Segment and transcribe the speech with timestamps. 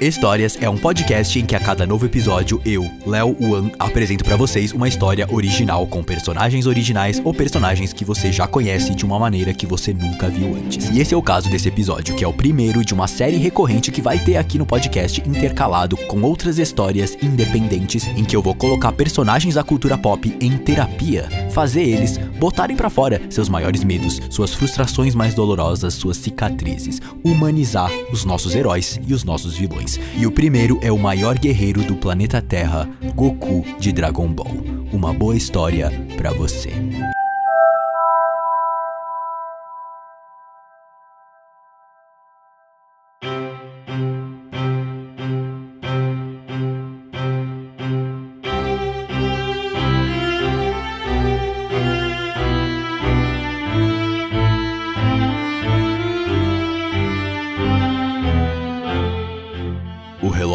[0.00, 4.36] Histórias é um podcast em que a cada novo episódio eu, Léo Wan, apresento para
[4.36, 9.18] vocês uma história original com personagens originais ou personagens que você já conhece de uma
[9.18, 10.88] maneira que você nunca viu antes.
[10.90, 13.90] E esse é o caso desse episódio, que é o primeiro de uma série recorrente
[13.90, 18.54] que vai ter aqui no podcast intercalado com outras histórias independentes em que eu vou
[18.54, 24.20] colocar personagens da cultura pop em terapia, fazer eles botarem para fora seus maiores medos,
[24.30, 29.87] suas frustrações mais dolorosas, suas cicatrizes, humanizar os nossos heróis e os nossos vilões.
[30.16, 34.64] E o primeiro é o maior guerreiro do planeta Terra, Goku de Dragon Ball.
[34.92, 36.72] Uma boa história para você.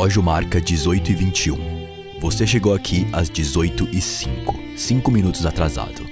[0.04, 1.58] Relógio marca 18 e 21.
[2.20, 6.06] Você chegou aqui às 18 e 5, 5 minutos atrasado.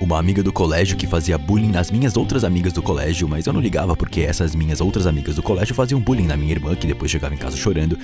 [0.00, 3.52] Uma amiga do colégio que fazia bullying nas minhas outras amigas do colégio, mas eu
[3.52, 6.86] não ligava porque essas minhas outras amigas do colégio faziam bullying na minha irmã, que
[6.86, 7.98] depois chegava em casa chorando,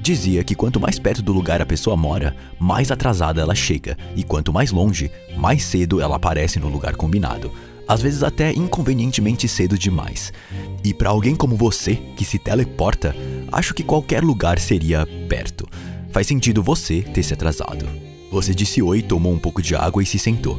[0.00, 4.24] dizia que quanto mais perto do lugar a pessoa mora, mais atrasada ela chega, e
[4.24, 7.52] quanto mais longe, mais cedo ela aparece no lugar combinado
[7.86, 10.32] às vezes até inconvenientemente cedo demais.
[10.84, 13.14] E para alguém como você, que se teleporta,
[13.52, 15.68] acho que qualquer lugar seria perto.
[16.10, 17.86] Faz sentido você ter se atrasado.
[18.30, 20.58] Você disse oi, tomou um pouco de água e se sentou.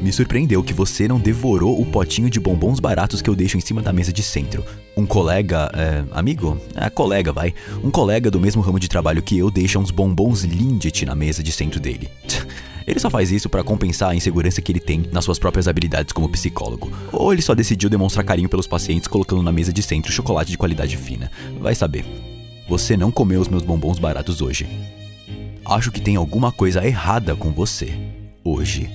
[0.00, 3.60] Me surpreendeu que você não devorou o potinho de bombons baratos que eu deixo em
[3.60, 4.64] cima da mesa de centro.
[4.96, 6.60] Um colega, é, amigo?
[6.74, 7.54] É, colega, vai.
[7.84, 11.40] Um colega do mesmo ramo de trabalho que eu deixa uns bombons Lindt na mesa
[11.40, 12.08] de centro dele.
[12.84, 16.12] Ele só faz isso para compensar a insegurança que ele tem nas suas próprias habilidades
[16.12, 16.90] como psicólogo.
[17.12, 20.58] Ou ele só decidiu demonstrar carinho pelos pacientes colocando na mesa de centro chocolate de
[20.58, 21.30] qualidade fina.
[21.60, 22.31] Vai saber.
[22.72, 24.66] Você não comeu os meus bombons baratos hoje.
[25.62, 27.92] Acho que tem alguma coisa errada com você
[28.42, 28.88] hoje.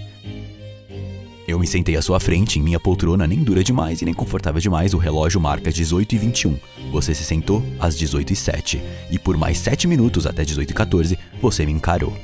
[1.47, 4.59] Eu me sentei à sua frente, em minha poltrona nem dura demais e nem confortável
[4.59, 6.57] demais, o relógio marca 18 e 21.
[6.91, 8.81] Você se sentou às 18 e 07.
[9.11, 12.17] E por mais 7 minutos até 18 e 14, você me encarou.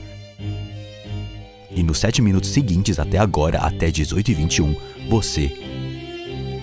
[1.69, 4.75] E nos 7 minutos seguintes até agora, até 18 e 21,
[5.07, 5.55] você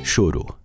[0.03, 0.60] chorou.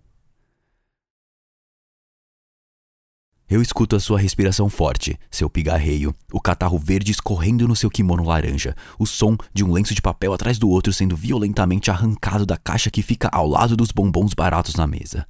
[3.47, 8.23] Eu escuto a sua respiração forte, seu pigarreio, o catarro verde escorrendo no seu kimono
[8.23, 12.57] laranja, o som de um lenço de papel atrás do outro sendo violentamente arrancado da
[12.57, 15.28] caixa que fica ao lado dos bombons baratos na mesa.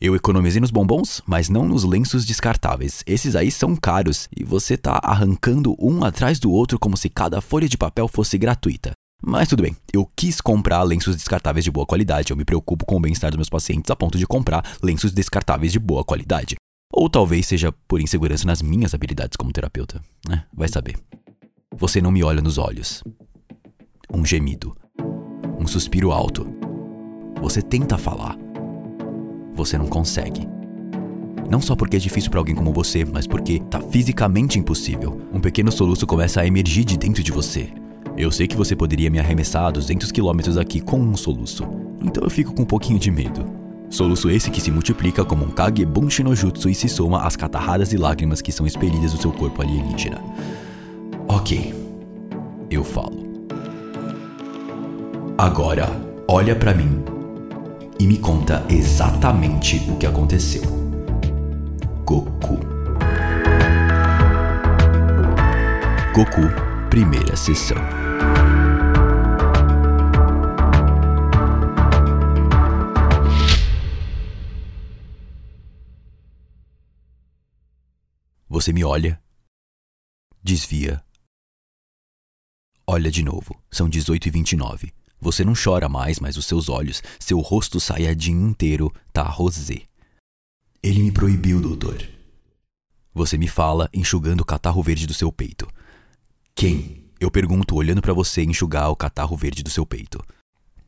[0.00, 3.04] Eu economizei nos bombons, mas não nos lenços descartáveis.
[3.06, 7.40] Esses aí são caros e você tá arrancando um atrás do outro como se cada
[7.40, 8.90] folha de papel fosse gratuita.
[9.22, 12.32] Mas tudo bem, eu quis comprar lenços descartáveis de boa qualidade.
[12.32, 15.70] Eu me preocupo com o bem-estar dos meus pacientes a ponto de comprar lenços descartáveis
[15.70, 16.56] de boa qualidade.
[16.92, 20.02] Ou talvez seja por insegurança nas minhas habilidades como terapeuta.
[20.28, 20.44] né?
[20.52, 20.96] vai saber.
[21.76, 23.04] Você não me olha nos olhos.
[24.12, 24.74] Um gemido.
[25.58, 26.46] Um suspiro alto.
[27.40, 28.36] Você tenta falar.
[29.54, 30.48] Você não consegue.
[31.50, 35.20] Não só porque é difícil para alguém como você, mas porque tá fisicamente impossível.
[35.32, 37.70] Um pequeno soluço começa a emergir de dentro de você.
[38.16, 41.64] Eu sei que você poderia me arremessar a 200 quilômetros aqui com um soluço,
[42.02, 43.57] então eu fico com um pouquinho de medo.
[43.90, 47.92] Soluço esse que se multiplica como um Kagebunshi no Jutsu e se soma às catarradas
[47.92, 50.22] e lágrimas que são expelidas do seu corpo alienígena.
[51.26, 51.74] Ok,
[52.70, 53.26] eu falo.
[55.36, 55.88] Agora,
[56.26, 57.02] olha para mim
[57.98, 60.62] e me conta exatamente o que aconteceu.
[62.04, 62.58] Goku.
[66.14, 68.07] Goku, primeira sessão.
[78.58, 79.22] Você me olha,
[80.42, 81.00] desvia,
[82.84, 83.54] olha de novo.
[83.70, 84.92] São 18 e 29.
[85.20, 89.82] Você não chora mais, mas os seus olhos, seu rosto saiyajin inteiro tá rosé.
[90.82, 92.04] Ele me proibiu, doutor.
[93.14, 95.68] Você me fala, enxugando o catarro verde do seu peito.
[96.52, 97.04] Quem?
[97.20, 100.20] Eu pergunto, olhando para você enxugar o catarro verde do seu peito.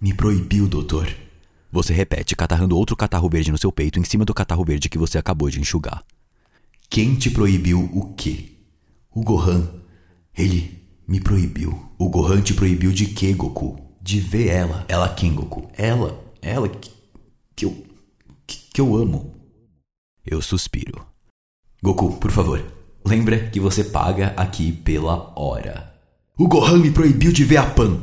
[0.00, 1.06] Me proibiu, doutor.
[1.70, 4.99] Você repete, catarrando outro catarro verde no seu peito em cima do catarro verde que
[4.99, 6.05] você acabou de enxugar.
[6.90, 8.46] Quem te proibiu o quê?
[9.14, 9.81] O Gohan.
[10.37, 11.88] Ele me proibiu.
[11.96, 13.78] O Gohan te proibiu de quê, Goku?
[14.02, 14.84] De ver ela.
[14.88, 15.70] Ela quem, Goku?
[15.78, 16.20] Ela.
[16.42, 16.90] Ela que,
[17.54, 17.87] que eu.
[18.44, 19.32] Que, que eu amo.
[20.26, 21.06] Eu suspiro.
[21.81, 22.60] Goku, por favor,
[23.06, 25.94] lembra que você paga aqui pela hora.
[26.37, 28.02] O Gohan me proibiu de ver a Pan.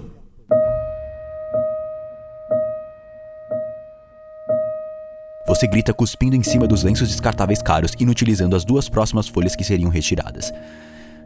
[5.58, 9.64] Você grita cuspindo em cima dos lenços descartáveis caros, inutilizando as duas próximas folhas que
[9.64, 10.54] seriam retiradas.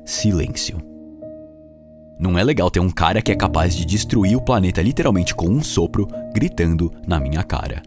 [0.05, 0.79] Silêncio.
[2.17, 5.49] Não é legal ter um cara que é capaz de destruir o planeta literalmente com
[5.49, 7.83] um sopro, gritando na minha cara.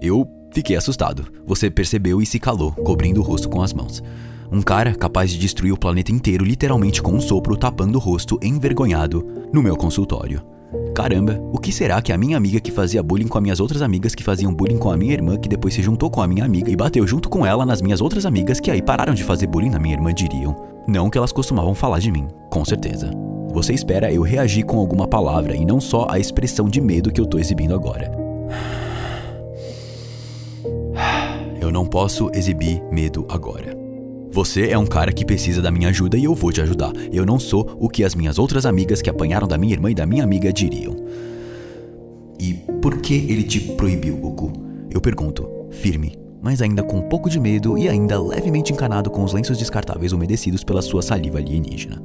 [0.00, 1.30] Eu fiquei assustado.
[1.44, 4.02] Você percebeu e se calou, cobrindo o rosto com as mãos.
[4.50, 8.40] Um cara capaz de destruir o planeta inteiro literalmente com um sopro, tapando o rosto,
[8.42, 9.22] envergonhado,
[9.52, 10.53] no meu consultório.
[10.94, 13.82] Caramba, o que será que a minha amiga que fazia bullying com as minhas outras
[13.82, 16.44] amigas que faziam bullying com a minha irmã, que depois se juntou com a minha
[16.44, 19.48] amiga e bateu junto com ela nas minhas outras amigas que aí pararam de fazer
[19.48, 20.54] bullying na minha irmã diriam?
[20.86, 23.10] Não que elas costumavam falar de mim, com certeza.
[23.52, 27.20] Você espera eu reagir com alguma palavra e não só a expressão de medo que
[27.20, 28.12] eu tô exibindo agora.
[31.60, 33.83] Eu não posso exibir medo agora.
[34.34, 36.92] Você é um cara que precisa da minha ajuda e eu vou te ajudar.
[37.12, 39.94] Eu não sou o que as minhas outras amigas que apanharam da minha irmã e
[39.94, 40.96] da minha amiga diriam.
[42.40, 44.52] E por que ele te proibiu, Goku?
[44.90, 49.22] Eu pergunto, firme, mas ainda com um pouco de medo e ainda levemente encanado com
[49.22, 52.02] os lenços descartáveis umedecidos pela sua saliva alienígena.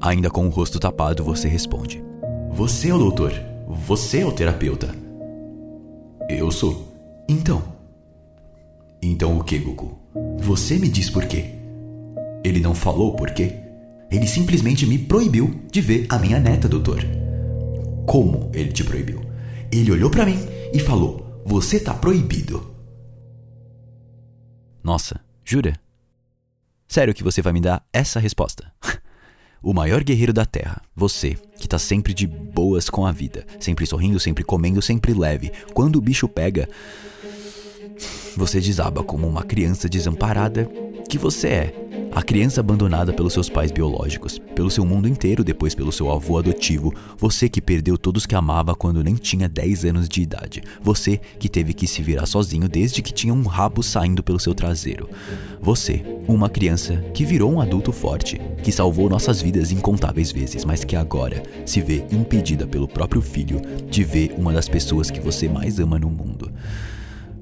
[0.00, 2.00] Ainda com o rosto tapado, você responde:
[2.52, 3.32] Você é o doutor.
[3.66, 4.94] Você é o terapeuta.
[6.30, 6.92] Eu sou.
[7.28, 7.60] Então.
[9.02, 9.98] Então o que, Goku?
[10.38, 11.60] Você me diz por quê.
[12.44, 13.56] Ele não falou por quê.
[14.10, 17.02] Ele simplesmente me proibiu de ver a minha neta, doutor.
[18.06, 19.22] Como ele te proibiu?
[19.70, 20.38] Ele olhou para mim
[20.72, 22.74] e falou: Você tá proibido.
[24.82, 25.78] Nossa, jura?
[26.88, 28.70] Sério que você vai me dar essa resposta?
[29.62, 33.86] o maior guerreiro da Terra, você, que tá sempre de boas com a vida, sempre
[33.86, 35.52] sorrindo, sempre comendo, sempre leve.
[35.72, 36.68] Quando o bicho pega,
[38.36, 40.68] você desaba como uma criança desamparada
[41.08, 41.81] que você é.
[42.14, 46.36] A criança abandonada pelos seus pais biológicos, pelo seu mundo inteiro, depois pelo seu avô
[46.36, 51.18] adotivo, você que perdeu todos que amava quando nem tinha 10 anos de idade, você
[51.38, 55.08] que teve que se virar sozinho desde que tinha um rabo saindo pelo seu traseiro.
[55.62, 60.84] Você, uma criança que virou um adulto forte, que salvou nossas vidas incontáveis vezes, mas
[60.84, 65.48] que agora se vê impedida pelo próprio filho de ver uma das pessoas que você
[65.48, 66.52] mais ama no mundo.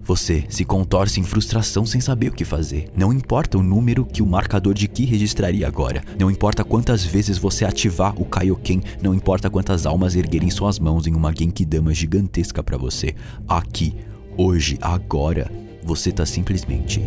[0.03, 2.91] Você se contorce em frustração sem saber o que fazer.
[2.97, 6.03] Não importa o número que o marcador de Ki registraria agora.
[6.19, 8.83] Não importa quantas vezes você ativar o Kaioken.
[9.03, 13.15] Não importa quantas almas erguerem suas mãos em uma Genkidama gigantesca para você.
[13.47, 13.95] Aqui,
[14.37, 15.51] hoje, agora,
[15.83, 17.03] você tá simplesmente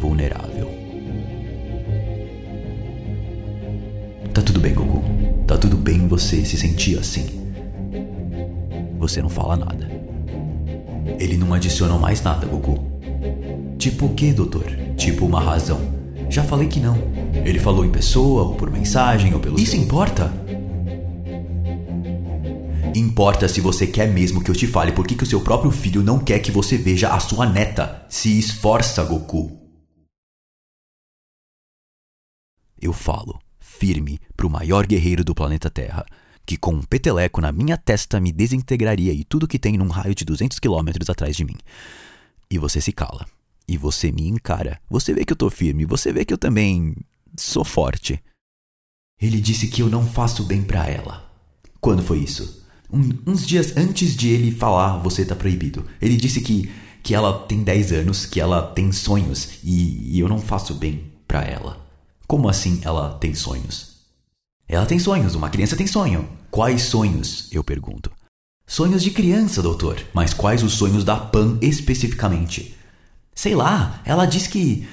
[0.00, 0.70] vulnerável.
[4.34, 5.02] Tá tudo bem, Goku.
[5.46, 7.26] Tá tudo bem você se sentir assim.
[8.98, 9.95] Você não fala nada.
[11.18, 12.78] Ele não adicionou mais nada, Goku.
[13.78, 14.64] Tipo o que, doutor?
[14.96, 15.80] Tipo uma razão.
[16.28, 16.96] Já falei que não.
[17.44, 19.58] Ele falou em pessoa, ou por mensagem, ou pelo.
[19.58, 20.32] Isso importa?
[22.94, 25.70] Importa se você quer mesmo que eu te fale por que, que o seu próprio
[25.70, 28.04] filho não quer que você veja a sua neta.
[28.08, 29.50] Se esforça, Goku.
[32.80, 36.04] Eu falo, firme, pro maior guerreiro do planeta Terra
[36.46, 40.14] que com um peteleco na minha testa me desintegraria e tudo que tem num raio
[40.14, 41.56] de 200 quilômetros atrás de mim.
[42.48, 43.26] E você se cala.
[43.66, 44.80] E você me encara.
[44.88, 45.84] Você vê que eu tô firme.
[45.84, 46.94] Você vê que eu também
[47.36, 48.22] sou forte.
[49.20, 51.28] Ele disse que eu não faço bem para ela.
[51.80, 52.64] Quando foi isso?
[52.92, 55.84] Um, uns dias antes de ele falar você tá proibido.
[56.00, 56.70] Ele disse que,
[57.02, 61.12] que ela tem 10 anos, que ela tem sonhos e, e eu não faço bem
[61.26, 61.84] para ela.
[62.28, 63.95] Como assim ela tem sonhos?
[64.68, 66.28] Ela tem sonhos, uma criança tem sonho.
[66.50, 67.48] Quais sonhos?
[67.52, 68.10] Eu pergunto.
[68.66, 70.04] Sonhos de criança, doutor.
[70.12, 72.76] Mas quais os sonhos da Pan especificamente?
[73.34, 74.88] Sei lá, ela diz que.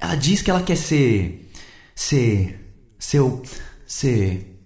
[0.00, 1.50] Ela, diz que ela quer ser.
[1.94, 2.74] Ser.
[2.98, 3.42] Seu.
[3.86, 4.60] Ser.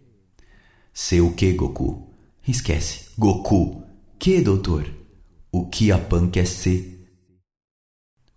[0.95, 2.15] Ser o que, Goku?
[2.47, 3.11] Esquece.
[3.19, 3.85] Goku.
[4.19, 4.91] Que, doutor?
[5.53, 7.07] O que a Pan quer ser?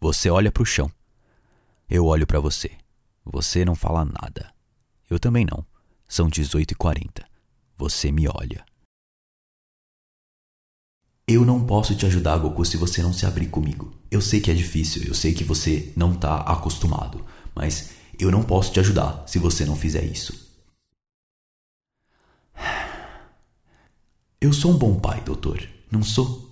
[0.01, 0.91] Você olha para o chão.
[1.89, 2.71] Eu olho para você.
[3.23, 4.53] Você não fala nada.
[5.09, 5.65] Eu também não.
[6.07, 7.23] São 18h40.
[7.77, 8.65] Você me olha.
[11.27, 13.93] Eu não posso te ajudar, Goku, se você não se abrir comigo.
[14.11, 18.43] Eu sei que é difícil, eu sei que você não tá acostumado, mas eu não
[18.43, 20.51] posso te ajudar se você não fizer isso.
[24.39, 26.51] Eu sou um bom pai, doutor, não sou?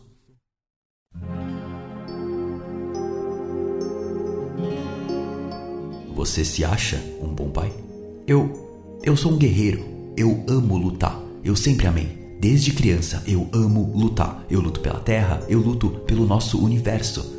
[6.16, 7.91] Você se acha um bom pai?
[8.32, 8.98] Eu.
[9.04, 9.84] Eu sou um guerreiro.
[10.16, 11.22] Eu amo lutar.
[11.44, 12.38] Eu sempre amei.
[12.40, 14.46] Desde criança eu amo lutar.
[14.50, 17.30] Eu luto pela Terra, eu luto pelo nosso universo.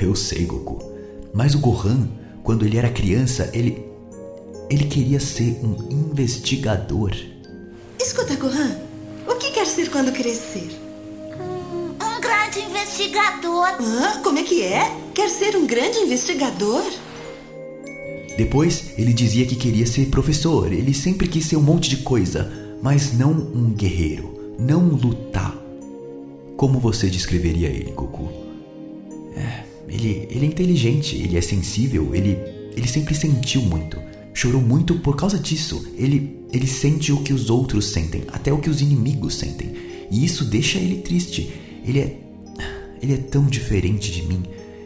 [0.00, 0.82] Eu sei, Goku.
[1.34, 2.08] Mas o Gohan,
[2.42, 3.84] quando ele era criança, ele.
[4.70, 7.14] Ele queria ser um investigador.
[8.00, 8.78] Escuta, Gohan.
[9.28, 10.70] O que quer ser quando crescer?
[12.00, 13.76] Um grande investigador.
[13.78, 14.90] Ah, como é que é?
[15.12, 16.82] Quer ser um grande investigador?
[18.40, 22.50] Depois, ele dizia que queria ser professor, ele sempre quis ser um monte de coisa,
[22.82, 25.54] mas não um guerreiro, não lutar.
[26.56, 28.30] Como você descreveria ele, Goku?
[29.36, 32.38] É, ele, ele é inteligente, ele é sensível, ele,
[32.74, 33.98] ele sempre sentiu muito.
[34.32, 35.86] Chorou muito por causa disso.
[35.98, 39.74] Ele, ele sente o que os outros sentem, até o que os inimigos sentem.
[40.10, 41.52] E isso deixa ele triste.
[41.86, 42.16] Ele é.
[43.02, 44.44] Ele é tão diferente de mim.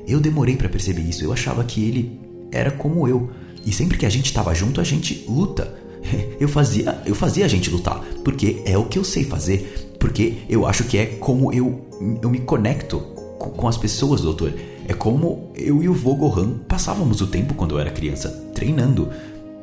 [0.09, 1.23] Eu demorei para perceber isso.
[1.23, 2.19] Eu achava que ele
[2.51, 3.31] era como eu.
[3.67, 5.75] E sempre que a gente estava junto, a gente luta.
[6.39, 10.35] Eu fazia, eu fazia a gente lutar, porque é o que eu sei fazer, porque
[10.51, 11.81] eu acho que é como eu,
[12.21, 13.01] eu me conecto
[13.39, 14.53] com, com as pessoas, doutor.
[14.87, 19.09] É como eu e o vô Gohan passávamos o tempo quando eu era criança, treinando.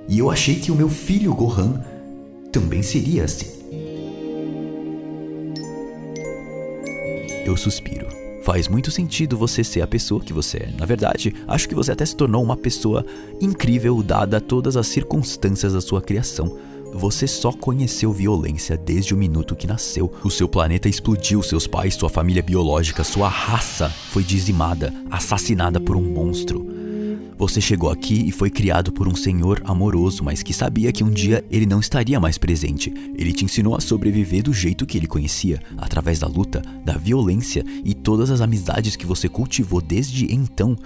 [0.08, 1.84] E eu achei que o meu filho Gohan
[2.51, 3.62] também seria assim.
[7.46, 8.20] Eu suspiro.
[8.51, 10.74] Faz muito sentido você ser a pessoa que você é.
[10.77, 13.05] Na verdade, acho que você até se tornou uma pessoa
[13.39, 16.58] incrível dada todas as circunstâncias da sua criação.
[16.93, 20.12] Você só conheceu violência desde o minuto que nasceu.
[20.22, 25.96] O seu planeta explodiu, seus pais, sua família biológica, sua raça foi dizimada, assassinada por
[25.96, 26.70] um monstro.
[27.41, 31.10] Você chegou aqui e foi criado por um senhor amoroso, mas que sabia que um
[31.10, 32.93] dia ele não estaria mais presente.
[33.17, 37.65] Ele te ensinou a sobreviver do jeito que ele conhecia, através da luta, da violência
[37.83, 40.77] e todas as amizades que você cultivou desde então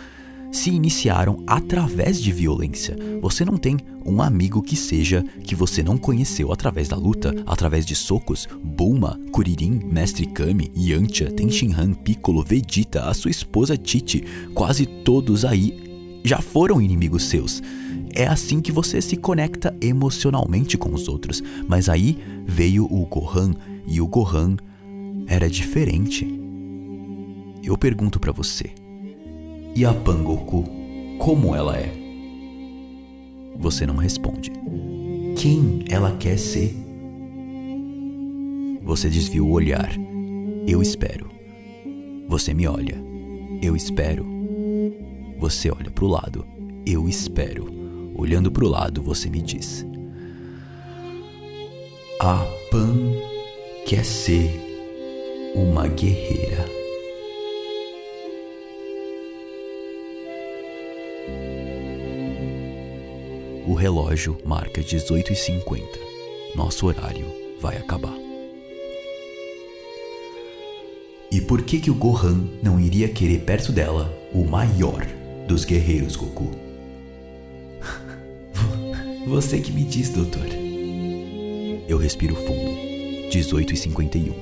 [0.49, 2.95] se iniciaram através de violência.
[3.21, 7.85] Você não tem um amigo que seja que você não conheceu através da luta, através
[7.85, 8.47] de socos.
[8.63, 15.83] Bulma, Kuririn, Mestre Kami, Yantia, Tenshinhan, Piccolo, Vegeta, a sua esposa Titi, quase todos aí
[16.25, 17.61] já foram inimigos seus.
[18.13, 21.43] É assim que você se conecta emocionalmente com os outros.
[21.67, 23.53] Mas aí veio o Gohan
[23.87, 24.57] e o Gohan
[25.27, 26.27] era diferente.
[27.63, 28.71] Eu pergunto para você:
[29.75, 30.63] e a Pangoku,
[31.19, 31.91] como ela é?
[33.57, 34.51] Você não responde.
[35.35, 36.75] Quem ela quer ser?
[38.81, 39.91] Você desvia o olhar.
[40.67, 41.29] Eu espero.
[42.27, 42.95] Você me olha.
[43.61, 44.34] Eu espero.
[45.45, 46.43] Você olha para o lado.
[46.87, 47.71] Eu espero.
[48.15, 49.85] Olhando para o lado, você me diz:
[52.19, 52.95] A Pan
[53.85, 54.49] quer ser
[55.53, 56.65] uma guerreira.
[63.67, 65.83] O relógio marca 18h50.
[66.55, 67.27] Nosso horário
[67.61, 68.17] vai acabar.
[71.29, 75.05] E por que que o Gohan não iria querer perto dela o maior
[75.47, 76.51] dos guerreiros Goku.
[79.27, 80.45] Você que me diz, doutor.
[81.87, 83.29] Eu respiro fundo.
[83.29, 84.33] 18 e 51.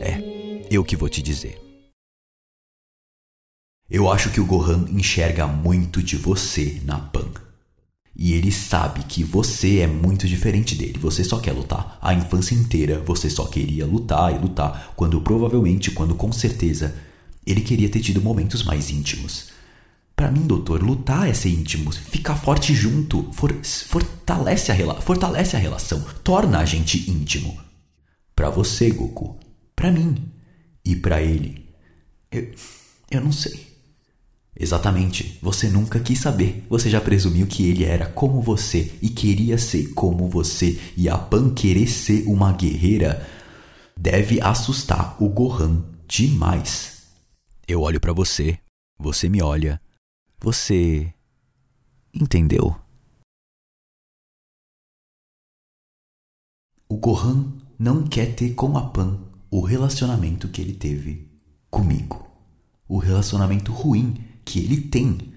[0.00, 1.60] É, eu que vou te dizer.
[3.90, 7.28] Eu acho que o Gohan enxerga muito de você na Pan.
[8.16, 10.98] E ele sabe que você é muito diferente dele.
[10.98, 11.98] Você só quer lutar.
[12.00, 16.94] A infância inteira você só queria lutar e lutar, quando provavelmente, quando com certeza,
[17.44, 19.49] ele queria ter tido momentos mais íntimos.
[20.20, 25.58] Para mim, doutor, lutar é ser íntimo, ficar forte junto, for, fortalece, a fortalece a
[25.58, 27.58] relação, torna a gente íntimo.
[28.36, 29.40] Para você, Goku,
[29.74, 30.30] para mim
[30.84, 31.70] e para ele.
[32.30, 32.52] Eu,
[33.10, 33.66] eu não sei.
[34.54, 36.66] Exatamente, você nunca quis saber.
[36.68, 41.16] Você já presumiu que ele era como você e queria ser como você, e a
[41.16, 43.26] Pan querer ser uma guerreira
[43.98, 47.04] deve assustar o Gohan demais.
[47.66, 48.58] Eu olho para você,
[48.98, 49.80] você me olha
[50.40, 51.12] você
[52.14, 52.74] entendeu?
[56.88, 59.20] O Gohan não quer ter com a Pan
[59.50, 61.30] o relacionamento que ele teve
[61.70, 62.26] comigo.
[62.88, 65.34] O relacionamento ruim que ele tem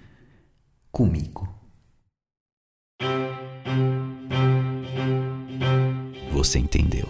[0.91, 1.48] comigo.
[6.31, 7.07] Você entendeu.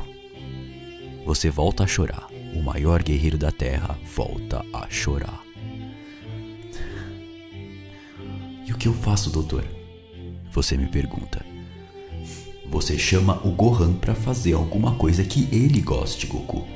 [1.25, 2.27] Você volta a chorar.
[2.53, 5.42] O maior guerreiro da Terra volta a chorar.
[8.83, 9.63] Que eu faço, doutor?
[10.51, 11.41] Você me pergunta.
[12.69, 16.67] Você chama o Gohan para fazer alguma coisa que ele goste, Goku.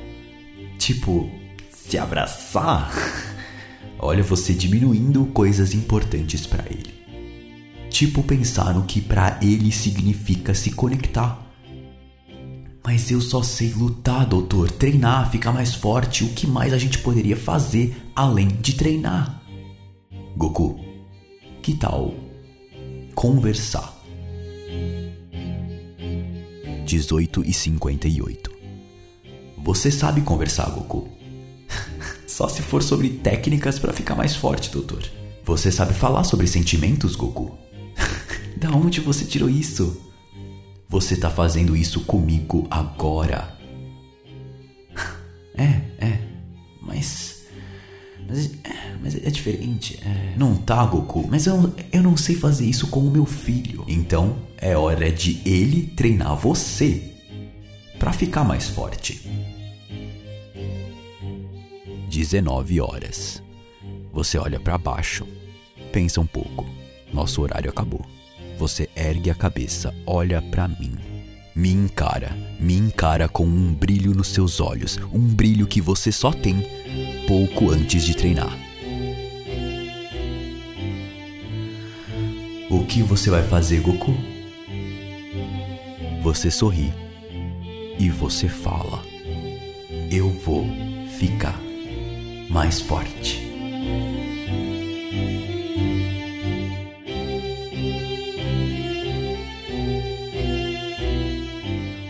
[0.78, 1.30] Tipo,
[1.70, 2.90] se abraçar.
[4.00, 6.94] Olha você diminuindo coisas importantes para ele.
[7.90, 11.46] Tipo pensar no que para ele significa se conectar.
[12.82, 16.24] Mas eu só sei lutar, doutor, treinar, ficar mais forte.
[16.24, 19.42] O que mais a gente poderia fazer além de treinar?
[20.34, 20.87] Goku,
[21.68, 22.14] que tal
[23.14, 23.94] conversar?
[26.86, 28.50] 18 e 58.
[29.58, 31.06] Você sabe conversar, Goku?
[32.26, 35.02] Só se for sobre técnicas para ficar mais forte, doutor.
[35.44, 37.58] Você sabe falar sobre sentimentos, Goku?
[38.56, 40.00] da onde você tirou isso?
[40.88, 43.58] Você tá fazendo isso comigo agora.
[45.54, 45.82] é,
[49.48, 49.98] diferente.
[50.04, 51.26] É, não tá, Goku.
[51.28, 53.84] Mas eu, eu não sei fazer isso com o meu filho.
[53.88, 57.14] Então é hora de ele treinar você
[57.98, 59.28] para ficar mais forte.
[62.08, 63.42] 19 horas.
[64.12, 65.26] Você olha para baixo,
[65.92, 66.66] pensa um pouco.
[67.12, 68.04] Nosso horário acabou.
[68.58, 70.96] Você ergue a cabeça, olha para mim.
[71.54, 76.32] Me encara, me encara com um brilho nos seus olhos, um brilho que você só
[76.32, 76.64] tem
[77.26, 78.67] pouco antes de treinar.
[82.78, 84.14] O que você vai fazer, Goku?
[86.22, 86.94] Você sorri
[87.98, 89.02] e você fala:
[90.12, 90.64] Eu vou
[91.18, 91.60] ficar
[92.48, 93.47] mais forte.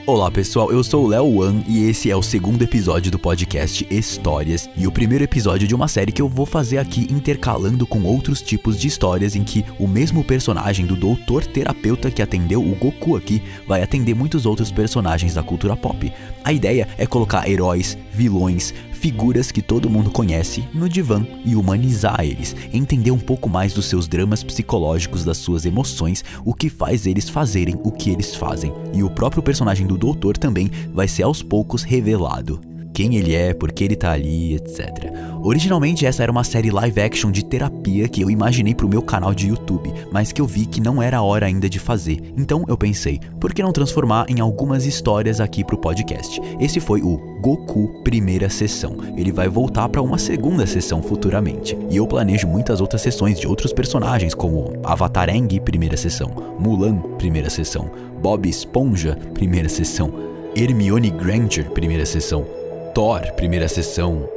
[0.08, 3.86] Olá pessoal, eu sou o Léo Wan e esse é o segundo episódio do podcast
[3.90, 8.02] Histórias e o primeiro episódio de uma série que eu vou fazer aqui intercalando com
[8.04, 12.74] outros tipos de histórias em que o mesmo personagem do doutor terapeuta que atendeu o
[12.74, 16.10] Goku aqui vai atender muitos outros personagens da cultura pop.
[16.42, 22.20] A ideia é colocar heróis, vilões, figuras que todo mundo conhece no divã e humanizar
[22.20, 27.06] eles, entender um pouco mais dos seus dramas psicológicos, das suas emoções, o que faz
[27.06, 28.72] eles fazerem o que eles fazem.
[28.92, 32.60] E o próprio personagem do doutor também vai ser aos poucos revelado
[32.98, 35.12] quem ele é, por que ele tá ali, etc.
[35.40, 39.32] Originalmente essa era uma série live action de terapia que eu imaginei pro meu canal
[39.32, 42.20] de YouTube, mas que eu vi que não era a hora ainda de fazer.
[42.36, 46.40] Então eu pensei, por que não transformar em algumas histórias aqui pro podcast?
[46.58, 48.96] Esse foi o Goku Primeira Sessão.
[49.16, 51.78] Ele vai voltar para uma segunda sessão futuramente.
[51.88, 56.98] E eu planejo muitas outras sessões de outros personagens, como Avatar Aang Primeira Sessão, Mulan
[57.16, 60.12] Primeira Sessão, Bob Esponja Primeira Sessão,
[60.56, 62.57] Hermione Granger Primeira Sessão,
[62.98, 64.28] Thor, primeira sessão,